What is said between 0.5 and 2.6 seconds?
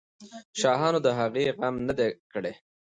شاهانو د هغې غم نه دی کړی.